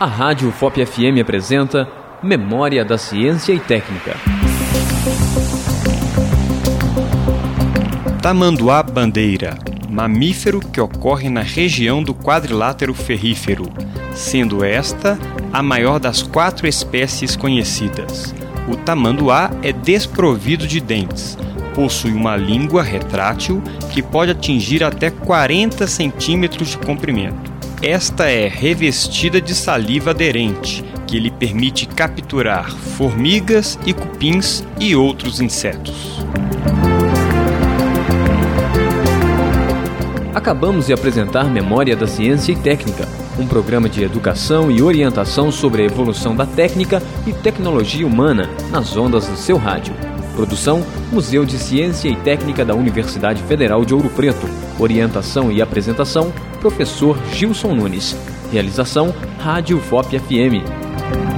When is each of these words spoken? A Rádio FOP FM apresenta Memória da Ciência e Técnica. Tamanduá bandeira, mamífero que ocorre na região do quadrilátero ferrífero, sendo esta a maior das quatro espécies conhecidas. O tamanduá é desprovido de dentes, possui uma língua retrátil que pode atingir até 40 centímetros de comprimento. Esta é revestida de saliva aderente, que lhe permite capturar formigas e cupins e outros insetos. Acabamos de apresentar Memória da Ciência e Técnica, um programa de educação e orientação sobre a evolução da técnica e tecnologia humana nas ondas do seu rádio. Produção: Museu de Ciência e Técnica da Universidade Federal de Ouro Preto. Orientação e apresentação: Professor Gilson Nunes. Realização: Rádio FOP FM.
A 0.00 0.06
Rádio 0.06 0.52
FOP 0.52 0.86
FM 0.86 1.20
apresenta 1.20 1.88
Memória 2.22 2.84
da 2.84 2.96
Ciência 2.96 3.52
e 3.52 3.58
Técnica. 3.58 4.14
Tamanduá 8.22 8.80
bandeira, 8.84 9.58
mamífero 9.90 10.60
que 10.60 10.80
ocorre 10.80 11.28
na 11.28 11.40
região 11.40 12.00
do 12.00 12.14
quadrilátero 12.14 12.94
ferrífero, 12.94 13.64
sendo 14.14 14.62
esta 14.62 15.18
a 15.52 15.64
maior 15.64 15.98
das 15.98 16.22
quatro 16.22 16.68
espécies 16.68 17.34
conhecidas. 17.34 18.32
O 18.68 18.76
tamanduá 18.76 19.50
é 19.64 19.72
desprovido 19.72 20.64
de 20.64 20.78
dentes, 20.78 21.36
possui 21.74 22.12
uma 22.12 22.36
língua 22.36 22.84
retrátil 22.84 23.60
que 23.90 24.00
pode 24.00 24.30
atingir 24.30 24.84
até 24.84 25.10
40 25.10 25.88
centímetros 25.88 26.68
de 26.68 26.78
comprimento. 26.78 27.57
Esta 27.82 28.28
é 28.28 28.48
revestida 28.48 29.40
de 29.40 29.54
saliva 29.54 30.10
aderente, 30.10 30.84
que 31.06 31.20
lhe 31.20 31.30
permite 31.30 31.86
capturar 31.86 32.72
formigas 32.72 33.78
e 33.86 33.92
cupins 33.92 34.64
e 34.80 34.96
outros 34.96 35.40
insetos. 35.40 36.18
Acabamos 40.34 40.86
de 40.86 40.92
apresentar 40.92 41.44
Memória 41.44 41.94
da 41.94 42.08
Ciência 42.08 42.50
e 42.50 42.56
Técnica, 42.56 43.06
um 43.38 43.46
programa 43.46 43.88
de 43.88 44.02
educação 44.02 44.72
e 44.72 44.82
orientação 44.82 45.52
sobre 45.52 45.82
a 45.82 45.86
evolução 45.86 46.34
da 46.34 46.46
técnica 46.46 47.00
e 47.28 47.32
tecnologia 47.32 48.04
humana 48.04 48.50
nas 48.72 48.96
ondas 48.96 49.28
do 49.28 49.36
seu 49.36 49.56
rádio. 49.56 49.94
Produção: 50.34 50.84
Museu 51.12 51.44
de 51.44 51.56
Ciência 51.58 52.08
e 52.08 52.16
Técnica 52.16 52.64
da 52.64 52.74
Universidade 52.74 53.40
Federal 53.44 53.84
de 53.84 53.94
Ouro 53.94 54.08
Preto. 54.10 54.48
Orientação 54.80 55.52
e 55.52 55.62
apresentação: 55.62 56.32
Professor 56.60 57.16
Gilson 57.32 57.74
Nunes. 57.74 58.16
Realização: 58.50 59.14
Rádio 59.38 59.80
FOP 59.80 60.18
FM. 60.18 61.37